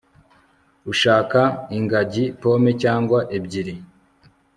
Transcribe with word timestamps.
Ushaka 0.91 1.41
ingagi 1.77 2.23
pome 2.41 2.71
cyangwa 2.81 3.19
ebyiri 3.37 3.73